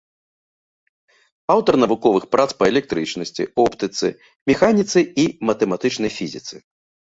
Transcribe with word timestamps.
Аўтар 1.55 1.73
навуковых 1.83 2.23
прац 2.37 2.47
па 2.63 2.71
электрычнасці, 2.71 3.43
оптыцы, 3.65 4.07
механіцы 4.53 4.99
і 5.27 5.29
матэматычнай 5.53 6.11
фізіцы. 6.19 6.55